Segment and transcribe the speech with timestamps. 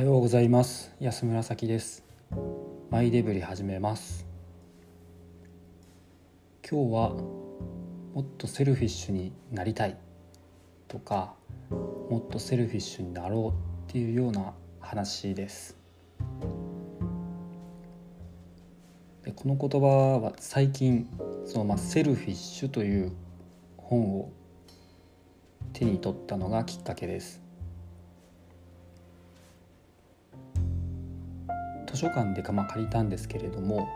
[0.00, 0.94] はようございます。
[0.98, 2.06] 安村咲です。
[2.88, 4.26] マイデブリ始めます。
[6.66, 9.98] 今日はもっと selfish になりたい。
[10.88, 11.34] とか
[11.68, 15.76] もっと selfish になろうっていうような話です。
[19.22, 21.10] でこの言葉は最近
[21.44, 23.12] その、まあ、 selfish という
[23.76, 24.32] 本を
[25.74, 27.49] 手に取ったのがきっかけです。
[31.90, 33.88] 図書館でかま借りたんですけれども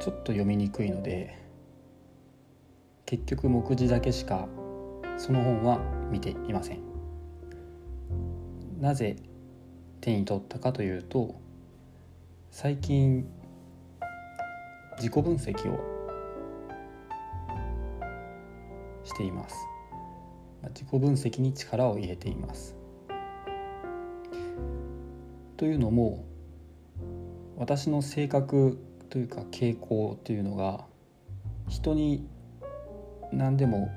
[0.00, 1.36] ちょっと読みにくいので
[3.04, 4.48] 結局目次だけしか
[5.18, 5.78] その本は
[6.10, 6.80] 見ていません。
[8.80, 9.16] なぜ
[10.00, 11.34] 手に取ったかというと
[12.50, 13.26] 最近
[14.98, 15.78] 自己分析を
[19.04, 19.56] しています。
[20.68, 22.75] 自己分析に力を入れています。
[25.56, 26.24] というのも
[27.56, 30.84] 私の性格というか傾向というのが
[31.68, 32.28] 人に
[33.32, 33.90] 何でも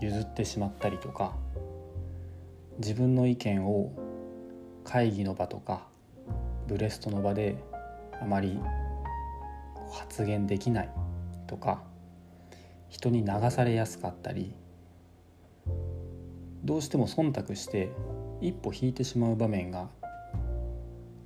[0.00, 1.36] 譲ってしまったりとか
[2.78, 3.92] 自分の意見を
[4.84, 5.86] 会議の場とか
[6.66, 7.56] ブレストの場で
[8.20, 8.58] あまり
[9.92, 10.90] 発言できない
[11.46, 11.82] とか
[12.88, 14.52] 人に流されやすかったり
[16.64, 17.90] どうしても忖度して
[18.40, 19.88] 一歩引いてしまう場面が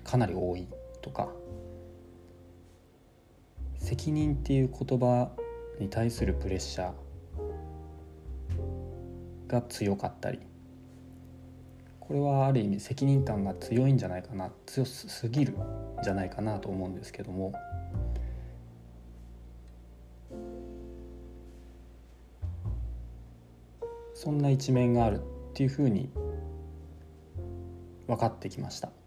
[0.09, 0.67] かなり多い
[1.03, 1.29] とか
[3.77, 5.31] 責任っていう言葉
[5.79, 10.39] に対するプレッシャーが強かったり
[12.01, 15.57] これはある意味責任感が強いんじゃないかな強すぎるん
[16.03, 17.53] じゃないかなと思うんですけども
[24.15, 25.21] そんな一面があるっ
[25.53, 26.09] ていうふうに
[28.07, 28.98] 分かってきました。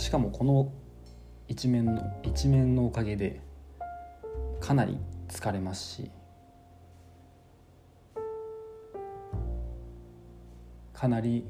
[0.00, 0.72] しかもこの
[1.46, 3.42] 一面の一面のおかげで
[4.58, 6.10] かなり疲れますし
[10.94, 11.44] かなり、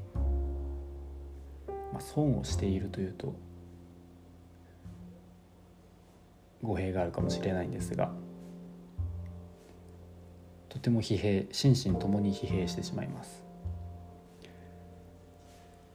[1.93, 3.33] まあ、損をしているというと
[6.61, 8.11] 語弊があるかもしれないんですが
[10.67, 13.45] とても疲弊心身ともに疲弊してしまいます。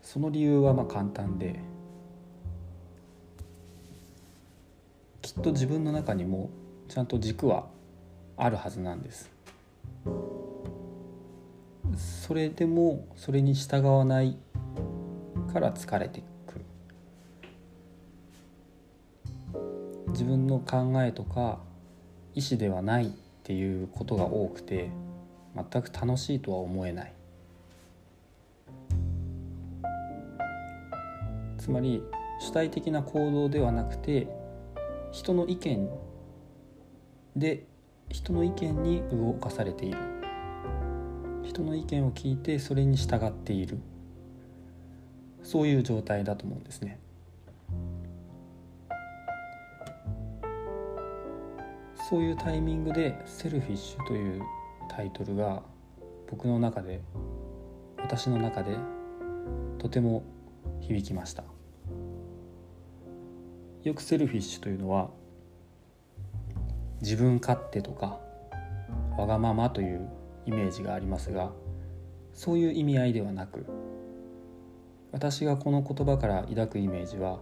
[0.01, 1.61] その理由はまあ簡単で
[5.39, 6.51] っと自分の中にも
[6.89, 7.67] ちゃんと軸は
[8.37, 9.31] あるはずなんです。
[11.97, 14.37] それでもそれに従わない
[15.53, 16.65] から疲れてくる。
[20.09, 21.61] 自分の考えとか
[22.35, 23.11] 意思ではないっ
[23.45, 24.91] ていうことが多くて
[25.55, 27.13] 全く楽しいとは思えない。
[31.59, 32.03] つまり
[32.41, 34.29] 主体的な行動ではなくて
[35.17, 35.89] 人の意見
[37.37, 37.65] で
[38.11, 39.97] 人の意見に動かされている
[41.43, 43.79] 人の意見を聞いてそれに従っている
[45.43, 47.01] そういう状態だと思うんですね。
[52.11, 54.43] そういうタイミングで「セルフィッシュ」という
[54.91, 55.63] タイトルが
[56.31, 57.01] 僕の中で
[57.97, 58.77] 私の中で
[59.79, 60.25] とても
[60.81, 61.56] 響きました。
[63.87, 65.11] よくセルフィッシュというのは
[67.03, 68.19] 自分勝手とか
[69.17, 70.09] わがままという
[70.45, 71.53] イメージがありますが
[72.35, 73.65] そういう意味合いではなく
[75.13, 77.39] 私がこの言葉から抱くイメージは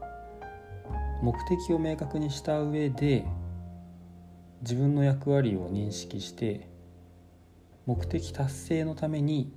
[1.22, 3.25] 目的を明確にした上で
[4.61, 6.69] 自分の役割を認識して
[7.87, 9.50] 目的達成のために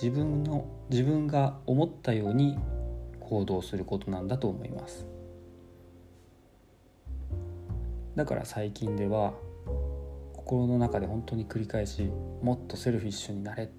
[0.00, 2.56] 自分の自分が思ったように
[3.18, 5.17] 行動することなんだと思います。
[8.18, 9.32] だから最近では
[10.34, 12.10] 心の中で本当に繰り返し
[12.42, 13.70] もっとセルフィッシュになれ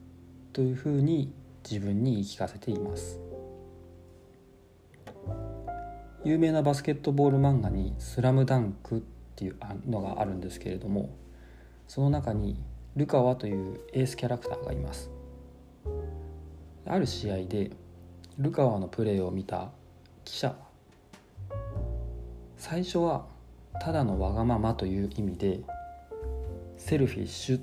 [0.53, 1.33] というふうに
[1.69, 3.19] 自分に言い聞かせています。
[6.24, 9.01] 有名なバスケットボール漫画に「スラムダンクっ
[9.36, 11.09] ていうのがあるんですけれども
[11.89, 12.63] その中に
[12.95, 15.12] ルカワというエースキャラクターがいます。
[16.86, 17.71] ある試合で
[18.38, 19.71] ルカワのプレーを見た
[20.24, 20.56] 記者
[22.56, 23.38] 最初は
[23.79, 25.61] ただのわがままという意味で
[26.77, 27.61] セルフィッシュ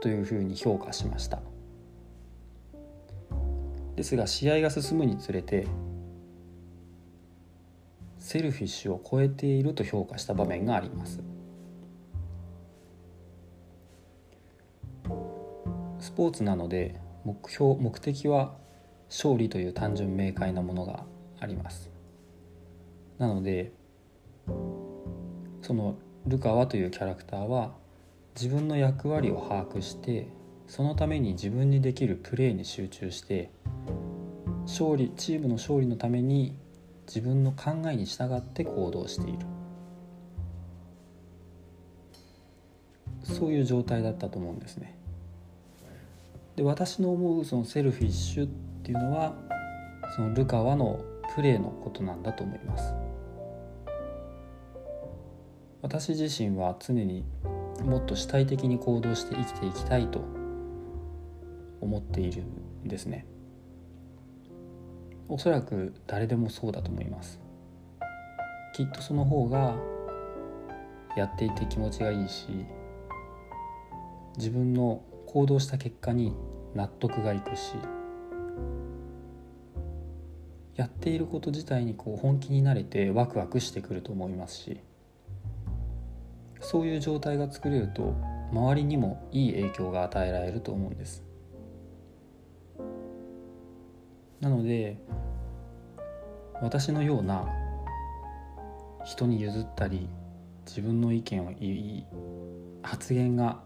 [0.00, 1.40] というふうに評価しました。
[3.96, 5.66] ですが試合が進むにつれて
[8.18, 11.20] セルフィッシュを超えていると評価した場面があります。
[15.98, 18.54] スポーツなので目標目的は
[19.08, 21.04] 勝利という単純明快なものが
[21.40, 21.97] あります。
[23.18, 23.72] なので
[25.62, 27.72] そのルカワというキャラクターは
[28.34, 30.28] 自分の役割を把握して
[30.66, 33.50] そのために自分にできるプレーに集中して
[34.62, 36.56] 勝利チームの勝利のために
[37.06, 39.38] 自分の考えに従って行動している
[43.24, 44.96] そういう状態だったと思うんですね。
[46.56, 48.48] で私の思うそのセルフィッシュっ
[48.82, 49.34] ていうのは
[50.16, 51.00] そのルカワの
[51.34, 53.07] プレーのことなんだと思います。
[55.82, 57.24] 私自身は常に
[57.84, 60.24] もっと主体的に行動して生きていきたいと
[61.80, 62.42] 思っている
[62.84, 63.26] んですね。
[65.28, 67.40] おそらく誰でもそうだと思います。
[68.74, 69.76] きっとその方が
[71.16, 72.46] やっていて気持ちがいいし
[74.36, 76.32] 自分の行動した結果に
[76.74, 77.72] 納得がいくし
[80.76, 84.80] やっていること自体にこう本気になれてワクワクしてくると思いますし
[86.70, 88.14] そういう状態が作れると
[88.52, 91.24] 周りにもいい影響が与えられると思うんです。
[94.38, 94.98] なので
[96.60, 97.48] 私のような
[99.02, 100.10] 人に譲ったり
[100.66, 102.06] 自分の意見を言い
[102.82, 103.62] 発言が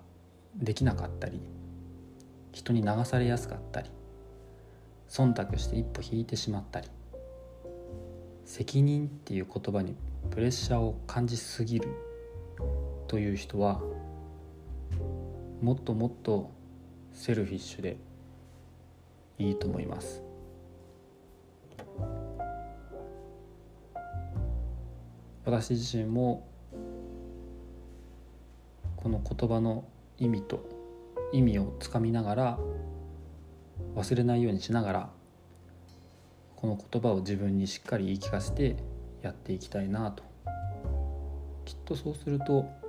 [0.54, 1.40] できなかったり
[2.52, 3.90] 人に流されやすかったり
[5.08, 6.88] 忖度して一歩引いてしまったり
[8.44, 9.96] 責任っていう言葉に
[10.30, 11.88] プレッシャーを感じすぎる。
[13.12, 13.78] という人は
[15.60, 16.50] もっともっと
[17.12, 17.98] セルフィッシュで
[19.38, 20.22] いいと思います。
[25.44, 26.48] 私自身も
[28.96, 29.84] この言葉の
[30.16, 30.66] 意味と
[31.34, 32.58] 意味をつかみながら
[33.94, 35.10] 忘れないようにしながら
[36.56, 38.76] この言葉を自分にしっかり言い聞かせて
[39.20, 40.24] やっていきたいなと。
[41.66, 42.81] きっとそうすると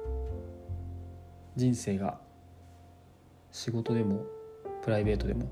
[1.55, 2.19] 人生が
[3.51, 4.25] 仕事でも
[4.83, 5.47] プライベートでも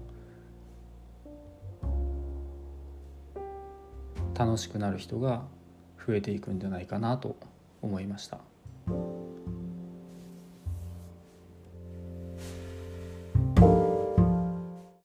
[4.34, 5.44] 楽しくなる人が
[6.06, 7.36] 増えていくんじゃないかなと
[7.82, 8.40] 思いました。